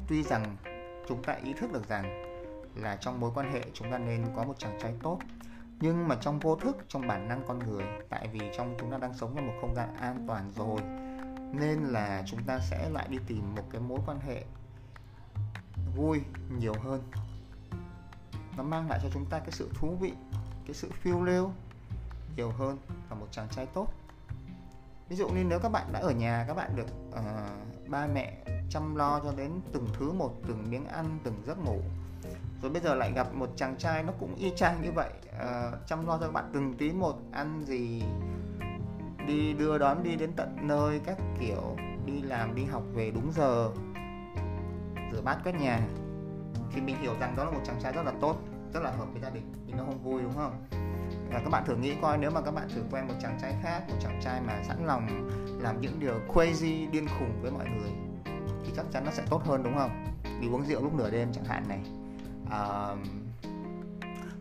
Tuy 0.08 0.24
rằng 0.24 0.58
chúng 1.08 1.24
ta 1.24 1.34
ý 1.34 1.54
thức 1.54 1.74
được 1.74 1.88
rằng 1.88 2.26
là 2.76 2.96
trong 2.96 3.20
mối 3.20 3.32
quan 3.36 3.54
hệ 3.54 3.62
chúng 3.74 3.92
ta 3.92 3.98
nên 3.98 4.26
có 4.36 4.44
một 4.44 4.54
chàng 4.60 4.78
trai 4.82 4.94
tốt 5.04 5.20
nhưng 5.80 6.08
mà 6.08 6.18
trong 6.22 6.40
vô 6.40 6.56
thức 6.56 6.78
trong 6.88 7.08
bản 7.08 7.28
năng 7.28 7.44
con 7.48 7.60
người 7.60 7.84
tại 8.10 8.28
vì 8.28 8.40
trong 8.58 8.76
chúng 8.80 8.92
ta 8.92 8.98
đang 8.98 9.14
sống 9.14 9.34
trong 9.36 9.48
một 9.48 9.54
không 9.62 9.76
gian 9.76 9.96
an 9.96 10.26
toàn 10.28 10.52
rồi 10.56 10.82
nên 11.54 11.80
là 11.80 12.24
chúng 12.26 12.44
ta 12.44 12.60
sẽ 12.60 12.90
lại 12.90 13.08
đi 13.10 13.18
tìm 13.28 13.56
một 13.56 13.64
cái 13.72 13.82
mối 13.82 14.00
quan 14.06 14.20
hệ 14.20 14.44
vui 15.96 16.22
nhiều 16.60 16.74
hơn. 16.84 17.02
Nó 18.58 18.64
mang 18.64 18.90
lại 18.90 19.00
cho 19.04 19.10
chúng 19.14 19.26
ta 19.26 19.40
cái 19.40 19.52
sự 19.52 19.70
thú 19.74 19.96
vị 20.00 20.14
cái 20.66 20.74
sự 20.74 20.90
phiêu 20.92 21.24
lưu 21.24 21.52
nhiều 22.36 22.52
hơn 22.52 22.78
là 23.10 23.16
một 23.16 23.28
chàng 23.32 23.48
trai 23.52 23.66
tốt. 23.66 23.88
Ví 25.10 25.16
dụ 25.16 25.30
như 25.30 25.44
nếu 25.44 25.60
các 25.60 25.70
bạn 25.70 25.88
đã 25.94 26.00
ở 26.00 26.12
nhà 26.12 26.46
các 26.48 26.54
bạn 26.54 26.76
được 26.76 26.88
uh, 27.10 27.90
ba 27.90 28.08
mẹ 28.08 28.38
chăm 28.70 28.96
lo 28.96 29.20
cho 29.24 29.34
đến 29.38 29.52
từng 29.74 29.88
thứ 29.94 30.12
một 30.12 30.34
từng 30.48 30.70
miếng 30.70 30.86
ăn 30.86 31.20
từng 31.24 31.44
giấc 31.46 31.58
ngủ 31.66 31.82
rồi 32.62 32.72
bây 32.72 32.82
giờ 32.82 32.96
lại 32.96 33.12
gặp 33.12 33.34
một 33.34 33.50
chàng 33.56 33.76
trai 33.78 34.04
nó 34.04 34.14
cũng 34.20 34.36
y 34.36 34.52
chang 34.56 34.82
như 34.82 34.92
vậy 34.92 35.10
uh, 35.30 35.88
chăm 35.88 36.08
lo 36.08 36.18
cho 36.18 36.32
bạn 36.32 36.50
từng 36.54 36.74
tí 36.78 36.92
một 36.92 37.20
ăn 37.32 37.64
gì 37.66 38.04
đi 39.28 39.54
đưa 39.54 39.78
đón 39.78 40.04
đi 40.04 40.16
đến 40.16 40.32
tận 40.36 40.58
nơi 40.62 41.02
các 41.06 41.18
kiểu 41.40 41.76
đi 42.06 42.22
làm 42.22 42.56
đi 42.56 42.66
học 42.66 42.84
về 42.94 43.12
đúng 43.12 43.32
giờ 43.32 43.70
rửa 45.12 45.22
bát 45.22 45.38
quét 45.44 45.56
nhà 45.56 45.80
thì 46.72 46.82
mình 46.82 46.96
hiểu 47.02 47.14
rằng 47.20 47.34
đó 47.38 47.46
là 47.46 47.52
một 47.52 47.62
chàng 47.66 47.80
trai 47.82 47.92
rất 47.92 48.04
là 48.04 48.14
tốt 48.22 48.36
rất 48.76 48.84
là 48.84 48.92
hợp 48.92 49.06
với 49.14 49.22
gia 49.22 49.30
đình 49.30 49.44
nhưng 49.68 49.78
nó 49.78 49.84
không 49.84 50.04
vui 50.04 50.22
đúng 50.22 50.34
không? 50.36 50.66
Và 51.30 51.40
các 51.40 51.50
bạn 51.50 51.66
thử 51.66 51.76
nghĩ 51.76 51.94
coi 52.02 52.18
nếu 52.18 52.32
mà 52.32 52.42
các 52.42 52.52
bạn 52.52 52.68
thử 52.76 52.82
quen 52.92 53.08
một 53.08 53.14
chàng 53.22 53.38
trai 53.42 53.56
khác 53.64 53.84
một 53.90 53.96
chàng 54.02 54.20
trai 54.22 54.42
mà 54.42 54.64
sẵn 54.64 54.86
lòng 54.86 55.30
làm 55.62 55.82
những 55.82 56.00
điều 56.00 56.14
crazy 56.34 56.92
điên 56.92 57.08
khùng 57.20 57.42
với 57.42 57.52
mọi 57.52 57.66
người 57.70 57.92
thì 58.66 58.72
chắc 58.76 58.86
chắn 58.92 59.06
nó 59.06 59.12
sẽ 59.12 59.24
tốt 59.30 59.44
hơn 59.44 59.64
đúng 59.64 59.78
không? 59.78 60.06
Đi 60.42 60.50
uống 60.50 60.66
rượu 60.66 60.82
lúc 60.82 60.94
nửa 60.94 61.10
đêm 61.10 61.34
chẳng 61.34 61.46
hạn 61.46 61.64
này. 61.68 61.80
À, 62.52 62.96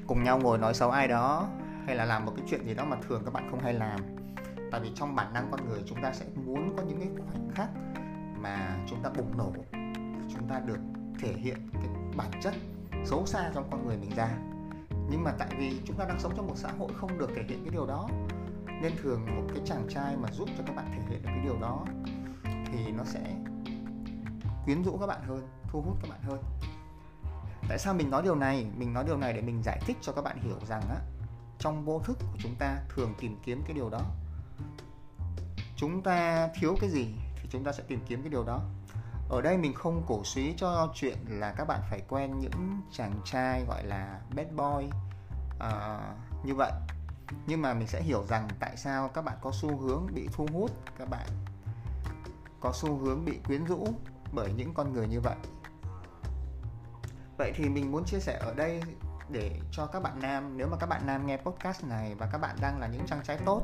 cùng 0.06 0.24
nhau 0.24 0.38
ngồi 0.38 0.58
nói 0.58 0.74
xấu 0.74 0.90
ai 0.90 1.08
đó 1.08 1.48
hay 1.86 1.96
là 1.96 2.04
làm 2.04 2.24
một 2.24 2.32
cái 2.36 2.46
chuyện 2.50 2.66
gì 2.66 2.74
đó 2.74 2.84
mà 2.84 2.96
thường 3.08 3.22
các 3.24 3.34
bạn 3.34 3.48
không 3.50 3.60
hay 3.60 3.74
làm. 3.74 4.00
Tại 4.70 4.80
vì 4.80 4.90
trong 4.94 5.14
bản 5.14 5.32
năng 5.32 5.48
con 5.50 5.68
người 5.68 5.82
chúng 5.86 6.02
ta 6.02 6.12
sẽ 6.12 6.24
muốn 6.46 6.76
có 6.76 6.82
những 6.82 6.98
cái 6.98 7.08
khoảnh 7.26 7.48
khắc 7.54 7.68
mà 8.40 8.76
chúng 8.88 9.02
ta 9.02 9.10
bùng 9.16 9.38
nổ 9.38 9.52
chúng 10.28 10.48
ta 10.48 10.60
được 10.66 10.78
thể 11.20 11.32
hiện 11.32 11.56
cái 11.72 11.88
bản 12.16 12.30
chất 12.42 12.54
xấu 13.04 13.26
xa 13.26 13.50
trong 13.54 13.68
con 13.70 13.86
người 13.86 13.96
mình 13.96 14.10
ra. 14.16 14.28
Nhưng 15.10 15.24
mà 15.24 15.32
tại 15.38 15.48
vì 15.58 15.80
chúng 15.84 15.96
ta 15.96 16.04
đang 16.04 16.20
sống 16.20 16.32
trong 16.36 16.46
một 16.46 16.56
xã 16.56 16.70
hội 16.78 16.92
không 17.00 17.18
được 17.18 17.30
thể 17.36 17.42
hiện 17.48 17.64
cái 17.64 17.70
điều 17.72 17.86
đó, 17.86 18.08
nên 18.82 18.92
thường 19.02 19.26
một 19.36 19.42
cái 19.54 19.62
chàng 19.66 19.86
trai 19.88 20.16
mà 20.16 20.28
giúp 20.32 20.48
cho 20.58 20.64
các 20.66 20.76
bạn 20.76 20.86
thể 20.90 20.98
hiện 21.08 21.22
được 21.22 21.28
cái 21.28 21.40
điều 21.44 21.60
đó 21.60 21.84
thì 22.44 22.92
nó 22.92 23.04
sẽ 23.04 23.36
quyến 24.64 24.82
rũ 24.82 24.96
các 25.00 25.06
bạn 25.06 25.22
hơn, 25.26 25.48
thu 25.68 25.82
hút 25.82 25.96
các 26.02 26.10
bạn 26.10 26.20
hơn. 26.22 26.42
Tại 27.68 27.78
sao 27.78 27.94
mình 27.94 28.10
nói 28.10 28.22
điều 28.22 28.34
này? 28.34 28.66
Mình 28.76 28.92
nói 28.92 29.04
điều 29.06 29.16
này 29.16 29.32
để 29.32 29.42
mình 29.42 29.62
giải 29.62 29.80
thích 29.86 29.96
cho 30.00 30.12
các 30.12 30.24
bạn 30.24 30.38
hiểu 30.40 30.58
rằng 30.68 30.82
á, 30.88 30.96
trong 31.58 31.84
vô 31.84 32.00
thức 32.04 32.18
của 32.20 32.38
chúng 32.38 32.54
ta 32.58 32.76
thường 32.88 33.14
tìm 33.20 33.36
kiếm 33.44 33.62
cái 33.66 33.74
điều 33.74 33.90
đó. 33.90 34.00
Chúng 35.76 36.02
ta 36.02 36.48
thiếu 36.60 36.76
cái 36.80 36.90
gì 36.90 37.14
thì 37.36 37.48
chúng 37.50 37.64
ta 37.64 37.72
sẽ 37.72 37.82
tìm 37.88 38.00
kiếm 38.06 38.22
cái 38.22 38.30
điều 38.30 38.44
đó 38.44 38.60
ở 39.34 39.40
đây 39.40 39.58
mình 39.58 39.74
không 39.74 40.02
cổ 40.06 40.24
suý 40.24 40.54
cho 40.56 40.92
chuyện 40.94 41.18
là 41.28 41.52
các 41.56 41.64
bạn 41.64 41.80
phải 41.90 42.02
quen 42.08 42.38
những 42.38 42.80
chàng 42.92 43.12
trai 43.24 43.64
gọi 43.68 43.84
là 43.84 44.20
bad 44.36 44.46
boy. 44.56 44.90
Uh, 45.56 46.44
như 46.44 46.54
vậy. 46.54 46.72
Nhưng 47.46 47.62
mà 47.62 47.74
mình 47.74 47.88
sẽ 47.88 48.02
hiểu 48.02 48.24
rằng 48.28 48.48
tại 48.60 48.76
sao 48.76 49.08
các 49.08 49.24
bạn 49.24 49.36
có 49.40 49.52
xu 49.52 49.76
hướng 49.76 50.06
bị 50.14 50.28
thu 50.32 50.46
hút 50.52 50.70
các 50.98 51.08
bạn 51.10 51.26
có 52.60 52.72
xu 52.74 52.96
hướng 52.96 53.24
bị 53.24 53.38
quyến 53.46 53.64
rũ 53.64 53.86
bởi 54.32 54.52
những 54.52 54.74
con 54.74 54.92
người 54.92 55.08
như 55.08 55.20
vậy. 55.20 55.36
Vậy 57.38 57.52
thì 57.54 57.68
mình 57.68 57.92
muốn 57.92 58.04
chia 58.04 58.20
sẻ 58.20 58.38
ở 58.42 58.54
đây 58.54 58.82
để 59.28 59.60
cho 59.72 59.86
các 59.86 60.02
bạn 60.02 60.20
nam 60.20 60.56
nếu 60.56 60.68
mà 60.68 60.76
các 60.76 60.86
bạn 60.86 61.06
nam 61.06 61.26
nghe 61.26 61.36
podcast 61.36 61.84
này 61.84 62.14
và 62.14 62.28
các 62.32 62.38
bạn 62.38 62.56
đang 62.60 62.80
là 62.80 62.86
những 62.86 63.06
chàng 63.06 63.22
trai 63.24 63.38
tốt 63.44 63.62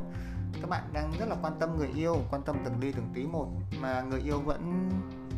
các 0.60 0.70
bạn 0.70 0.82
đang 0.92 1.12
rất 1.18 1.28
là 1.28 1.36
quan 1.42 1.52
tâm 1.60 1.78
người 1.78 1.90
yêu 1.96 2.16
quan 2.30 2.42
tâm 2.42 2.56
từng 2.64 2.80
ly 2.80 2.92
từng 2.92 3.08
tí 3.14 3.26
một 3.26 3.48
mà 3.80 4.02
người 4.02 4.20
yêu 4.20 4.40
vẫn 4.40 4.90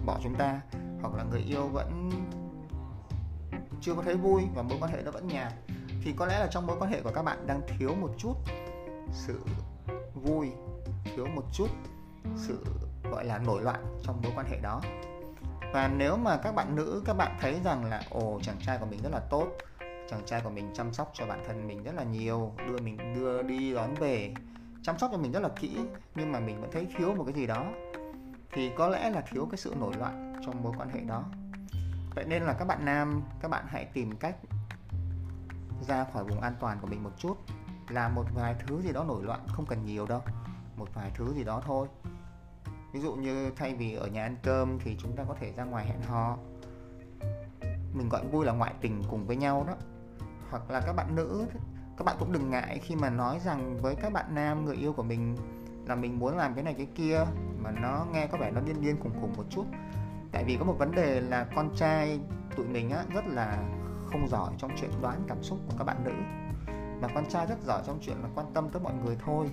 bỏ 0.06 0.18
chúng 0.22 0.34
ta, 0.34 0.60
hoặc 1.00 1.14
là 1.14 1.24
người 1.24 1.40
yêu 1.40 1.68
vẫn 1.68 2.10
chưa 3.80 3.94
có 3.94 4.02
thấy 4.02 4.14
vui 4.14 4.42
và 4.54 4.62
mối 4.62 4.78
quan 4.80 4.92
hệ 4.92 5.02
nó 5.02 5.10
vẫn 5.10 5.28
nhạt 5.28 5.52
thì 6.04 6.12
có 6.16 6.26
lẽ 6.26 6.38
là 6.38 6.46
trong 6.46 6.66
mối 6.66 6.76
quan 6.80 6.90
hệ 6.90 7.00
của 7.00 7.12
các 7.14 7.22
bạn 7.22 7.46
đang 7.46 7.60
thiếu 7.66 7.94
một 8.00 8.10
chút 8.18 8.34
sự 9.12 9.40
vui, 10.14 10.50
thiếu 11.04 11.26
một 11.34 11.44
chút 11.52 11.68
sự, 12.36 12.64
gọi 13.10 13.24
là, 13.24 13.38
nổi 13.38 13.62
loạn 13.62 13.84
trong 14.02 14.22
mối 14.22 14.32
quan 14.36 14.46
hệ 14.46 14.60
đó. 14.60 14.80
Và 15.72 15.88
nếu 15.96 16.16
mà 16.16 16.36
các 16.36 16.54
bạn 16.54 16.76
nữ, 16.76 17.02
các 17.04 17.14
bạn 17.14 17.36
thấy 17.40 17.60
rằng 17.64 17.84
là, 17.84 18.02
ồ, 18.10 18.40
chàng 18.42 18.56
trai 18.66 18.78
của 18.78 18.86
mình 18.86 19.00
rất 19.02 19.12
là 19.12 19.20
tốt, 19.30 19.46
chàng 20.10 20.22
trai 20.26 20.40
của 20.40 20.50
mình 20.50 20.70
chăm 20.74 20.92
sóc 20.92 21.10
cho 21.14 21.26
bản 21.26 21.44
thân 21.46 21.68
mình 21.68 21.82
rất 21.82 21.94
là 21.94 22.02
nhiều, 22.02 22.52
đưa 22.68 22.78
mình, 22.78 23.14
đưa 23.14 23.42
đi 23.42 23.74
đón 23.74 23.94
về, 23.94 24.34
chăm 24.82 24.98
sóc 24.98 25.10
cho 25.12 25.18
mình 25.18 25.32
rất 25.32 25.42
là 25.42 25.48
kỹ, 25.60 25.78
nhưng 26.14 26.32
mà 26.32 26.40
mình 26.40 26.60
vẫn 26.60 26.70
thấy 26.72 26.86
thiếu 26.96 27.14
một 27.14 27.24
cái 27.24 27.34
gì 27.34 27.46
đó 27.46 27.66
thì 28.52 28.70
có 28.76 28.88
lẽ 28.88 29.10
là 29.10 29.20
thiếu 29.20 29.48
cái 29.50 29.58
sự 29.58 29.74
nổi 29.80 29.94
loạn 29.98 30.34
trong 30.46 30.62
mối 30.62 30.72
quan 30.78 30.88
hệ 30.88 31.00
đó. 31.00 31.24
Vậy 32.14 32.24
nên 32.24 32.42
là 32.42 32.52
các 32.52 32.64
bạn 32.64 32.84
nam, 32.84 33.22
các 33.40 33.48
bạn 33.48 33.64
hãy 33.68 33.84
tìm 33.84 34.16
cách 34.16 34.36
ra 35.88 36.06
khỏi 36.12 36.24
vùng 36.24 36.40
an 36.40 36.54
toàn 36.60 36.78
của 36.80 36.86
mình 36.86 37.02
một 37.02 37.12
chút. 37.18 37.36
Làm 37.88 38.14
một 38.14 38.24
vài 38.34 38.54
thứ 38.66 38.82
gì 38.82 38.92
đó 38.92 39.04
nổi 39.04 39.22
loạn 39.24 39.40
không 39.48 39.66
cần 39.66 39.84
nhiều 39.84 40.06
đâu, 40.06 40.22
một 40.76 40.88
vài 40.94 41.10
thứ 41.14 41.34
gì 41.34 41.44
đó 41.44 41.62
thôi. 41.66 41.88
Ví 42.92 43.00
dụ 43.00 43.14
như 43.14 43.50
thay 43.56 43.74
vì 43.74 43.94
ở 43.94 44.06
nhà 44.06 44.22
ăn 44.22 44.36
cơm 44.42 44.78
thì 44.78 44.96
chúng 44.98 45.16
ta 45.16 45.24
có 45.28 45.34
thể 45.40 45.52
ra 45.56 45.64
ngoài 45.64 45.86
hẹn 45.86 46.02
hò. 46.02 46.36
Mình 47.92 48.08
gọi 48.08 48.26
vui 48.26 48.46
là 48.46 48.52
ngoại 48.52 48.74
tình 48.80 49.02
cùng 49.10 49.26
với 49.26 49.36
nhau 49.36 49.64
đó. 49.68 49.74
Hoặc 50.50 50.70
là 50.70 50.80
các 50.80 50.92
bạn 50.92 51.14
nữ, 51.14 51.46
các 51.98 52.04
bạn 52.04 52.16
cũng 52.18 52.32
đừng 52.32 52.50
ngại 52.50 52.80
khi 52.82 52.96
mà 52.96 53.10
nói 53.10 53.40
rằng 53.44 53.78
với 53.82 53.94
các 53.94 54.12
bạn 54.12 54.34
nam, 54.34 54.64
người 54.64 54.76
yêu 54.76 54.92
của 54.92 55.02
mình 55.02 55.36
là 55.86 55.94
mình 55.94 56.18
muốn 56.18 56.36
làm 56.36 56.54
cái 56.54 56.64
này 56.64 56.74
cái 56.74 56.86
kia 56.94 57.24
mà 57.62 57.70
nó 57.70 58.06
nghe 58.12 58.26
có 58.26 58.38
vẻ 58.38 58.50
nó 58.50 58.60
điên 58.60 58.80
điên 58.80 58.96
khủng 59.00 59.20
khủng 59.20 59.32
một 59.36 59.44
chút. 59.50 59.64
Tại 60.32 60.44
vì 60.44 60.56
có 60.56 60.64
một 60.64 60.74
vấn 60.78 60.94
đề 60.94 61.20
là 61.20 61.46
con 61.56 61.70
trai 61.76 62.20
tụi 62.56 62.66
mình 62.66 62.90
á, 62.90 63.04
rất 63.14 63.26
là 63.26 63.58
không 64.06 64.28
giỏi 64.28 64.52
trong 64.58 64.70
chuyện 64.76 64.90
đoán 65.02 65.22
cảm 65.28 65.42
xúc 65.42 65.58
của 65.68 65.74
các 65.78 65.84
bạn 65.84 66.04
nữ. 66.04 66.12
Mà 67.00 67.08
con 67.14 67.24
trai 67.28 67.46
rất 67.46 67.62
giỏi 67.66 67.82
trong 67.86 67.98
chuyện 68.02 68.16
là 68.22 68.28
quan 68.34 68.46
tâm 68.54 68.68
tới 68.72 68.82
mọi 68.82 68.92
người 69.04 69.16
thôi. 69.24 69.50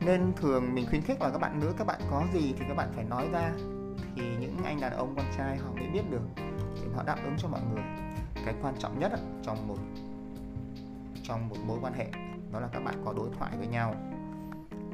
Nên 0.00 0.32
thường 0.36 0.74
mình 0.74 0.86
khuyến 0.88 1.02
khích 1.02 1.20
là 1.20 1.30
các 1.30 1.38
bạn 1.38 1.60
nữ, 1.60 1.74
các 1.78 1.86
bạn 1.86 2.00
có 2.10 2.24
gì 2.32 2.54
thì 2.58 2.64
các 2.68 2.74
bạn 2.74 2.88
phải 2.94 3.04
nói 3.04 3.28
ra. 3.32 3.52
Thì 4.16 4.22
những 4.40 4.56
anh 4.64 4.80
đàn 4.80 4.92
ông, 4.92 5.14
con 5.16 5.26
trai 5.36 5.56
họ 5.56 5.70
mới 5.72 5.86
biết 5.86 6.10
được 6.10 6.22
để 6.74 6.88
họ 6.94 7.02
đáp 7.02 7.16
ứng 7.24 7.34
cho 7.38 7.48
mọi 7.48 7.60
người. 7.72 7.82
Cái 8.44 8.54
quan 8.62 8.74
trọng 8.78 8.98
nhất 8.98 9.12
trong 9.42 9.68
một 9.68 9.76
trong 11.22 11.48
một 11.48 11.56
mối 11.66 11.78
quan 11.82 11.92
hệ 11.92 12.06
đó 12.52 12.60
là 12.60 12.68
các 12.72 12.80
bạn 12.84 12.94
có 13.04 13.12
đối 13.12 13.28
thoại 13.38 13.52
với 13.58 13.66
nhau 13.66 13.94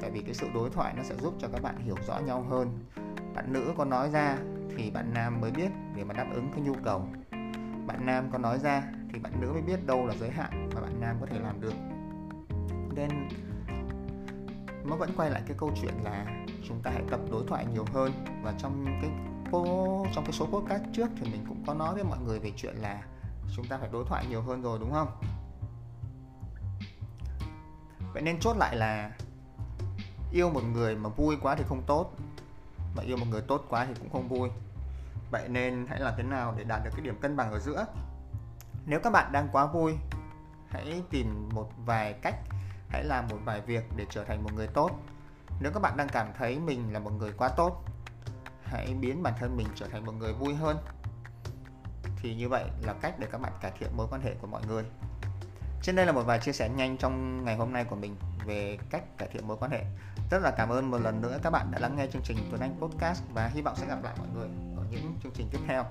tại 0.01 0.11
vì 0.11 0.21
cái 0.21 0.33
sự 0.33 0.47
đối 0.53 0.69
thoại 0.69 0.93
nó 0.97 1.03
sẽ 1.03 1.15
giúp 1.15 1.33
cho 1.39 1.47
các 1.47 1.61
bạn 1.61 1.79
hiểu 1.79 1.95
rõ 2.07 2.19
nhau 2.19 2.45
hơn. 2.49 2.79
Bạn 3.35 3.53
nữ 3.53 3.73
có 3.77 3.85
nói 3.85 4.09
ra 4.09 4.37
thì 4.77 4.91
bạn 4.91 5.13
nam 5.13 5.41
mới 5.41 5.51
biết 5.51 5.69
để 5.95 6.03
mà 6.03 6.13
đáp 6.13 6.27
ứng 6.33 6.51
cái 6.51 6.61
nhu 6.61 6.73
cầu. 6.83 7.07
Bạn 7.87 8.05
nam 8.05 8.29
có 8.31 8.37
nói 8.37 8.59
ra 8.59 8.83
thì 9.13 9.19
bạn 9.19 9.41
nữ 9.41 9.51
mới 9.53 9.61
biết 9.61 9.85
đâu 9.85 10.05
là 10.05 10.15
giới 10.15 10.29
hạn 10.29 10.69
mà 10.75 10.81
bạn 10.81 11.01
nam 11.01 11.17
có 11.19 11.25
thể 11.25 11.39
làm 11.39 11.61
được. 11.61 11.73
Nên 12.95 13.09
nó 14.85 14.95
vẫn 14.95 15.09
quay 15.17 15.29
lại 15.29 15.41
cái 15.47 15.57
câu 15.59 15.71
chuyện 15.81 15.93
là 16.03 16.45
chúng 16.67 16.81
ta 16.81 16.91
hãy 16.91 17.03
tập 17.09 17.19
đối 17.31 17.43
thoại 17.47 17.65
nhiều 17.73 17.85
hơn. 17.93 18.11
Và 18.43 18.53
trong 18.57 18.85
cái 19.01 19.11
trong 20.15 20.25
cái 20.25 20.31
số 20.31 20.45
podcast 20.45 20.83
trước 20.93 21.09
thì 21.15 21.31
mình 21.31 21.45
cũng 21.47 21.63
có 21.67 21.73
nói 21.73 21.93
với 21.93 22.03
mọi 22.03 22.19
người 22.25 22.39
về 22.39 22.51
chuyện 22.55 22.75
là 22.75 23.03
chúng 23.55 23.65
ta 23.67 23.77
phải 23.77 23.89
đối 23.93 24.05
thoại 24.05 24.25
nhiều 24.29 24.41
hơn 24.41 24.61
rồi, 24.61 24.79
đúng 24.79 24.91
không? 24.91 25.07
Vậy 28.13 28.21
nên 28.21 28.39
chốt 28.39 28.57
lại 28.57 28.75
là 28.75 29.11
yêu 30.35 30.49
một 30.49 30.63
người 30.63 30.95
mà 30.95 31.09
vui 31.09 31.37
quá 31.41 31.55
thì 31.55 31.63
không 31.67 31.83
tốt. 31.87 32.11
Mà 32.95 33.03
yêu 33.03 33.17
một 33.17 33.25
người 33.29 33.41
tốt 33.41 33.65
quá 33.69 33.85
thì 33.85 33.93
cũng 33.99 34.09
không 34.09 34.27
vui. 34.27 34.49
Vậy 35.31 35.47
nên 35.49 35.85
hãy 35.89 35.99
làm 35.99 36.13
thế 36.17 36.23
nào 36.23 36.53
để 36.57 36.63
đạt 36.63 36.81
được 36.83 36.91
cái 36.93 37.01
điểm 37.01 37.19
cân 37.21 37.35
bằng 37.35 37.51
ở 37.51 37.59
giữa? 37.59 37.85
Nếu 38.85 38.99
các 39.03 39.09
bạn 39.09 39.31
đang 39.31 39.47
quá 39.51 39.65
vui, 39.65 39.95
hãy 40.69 41.03
tìm 41.09 41.49
một 41.53 41.69
vài 41.85 42.13
cách, 42.13 42.35
hãy 42.89 43.03
làm 43.03 43.27
một 43.27 43.37
vài 43.45 43.61
việc 43.61 43.83
để 43.95 44.05
trở 44.09 44.23
thành 44.23 44.43
một 44.43 44.53
người 44.55 44.67
tốt. 44.67 44.91
Nếu 45.59 45.71
các 45.71 45.79
bạn 45.79 45.97
đang 45.97 46.09
cảm 46.09 46.27
thấy 46.37 46.59
mình 46.59 46.93
là 46.93 46.99
một 46.99 47.11
người 47.11 47.31
quá 47.37 47.49
tốt, 47.49 47.83
hãy 48.63 48.93
biến 49.01 49.23
bản 49.23 49.33
thân 49.39 49.57
mình 49.57 49.67
trở 49.75 49.87
thành 49.87 50.05
một 50.05 50.13
người 50.13 50.33
vui 50.33 50.55
hơn. 50.55 50.77
Thì 52.17 52.35
như 52.35 52.49
vậy 52.49 52.65
là 52.81 52.93
cách 52.93 53.19
để 53.19 53.27
các 53.31 53.41
bạn 53.41 53.53
cải 53.61 53.71
thiện 53.79 53.97
mối 53.97 54.07
quan 54.11 54.21
hệ 54.21 54.33
của 54.41 54.47
mọi 54.47 54.61
người 54.67 54.83
trên 55.85 55.95
đây 55.95 56.05
là 56.05 56.11
một 56.11 56.23
vài 56.25 56.39
chia 56.39 56.51
sẻ 56.51 56.69
nhanh 56.69 56.97
trong 56.97 57.45
ngày 57.45 57.55
hôm 57.55 57.73
nay 57.73 57.85
của 57.85 57.95
mình 57.95 58.15
về 58.45 58.77
cách 58.89 59.17
cải 59.17 59.29
thiện 59.33 59.47
mối 59.47 59.57
quan 59.59 59.71
hệ. 59.71 59.83
Rất 60.31 60.39
là 60.41 60.51
cảm 60.51 60.69
ơn 60.69 60.91
một 60.91 60.97
lần 60.97 61.21
nữa 61.21 61.39
các 61.43 61.49
bạn 61.49 61.71
đã 61.71 61.79
lắng 61.79 61.95
nghe 61.97 62.07
chương 62.13 62.21
trình 62.25 62.37
Tuấn 62.49 62.61
Anh 62.61 62.75
Podcast 62.79 63.23
và 63.33 63.47
hy 63.47 63.61
vọng 63.61 63.75
sẽ 63.77 63.87
gặp 63.87 64.03
lại 64.03 64.13
mọi 64.17 64.27
người 64.35 64.47
ở 64.77 64.83
những 64.91 65.13
chương 65.23 65.31
trình 65.35 65.47
tiếp 65.51 65.59
theo. 65.67 65.85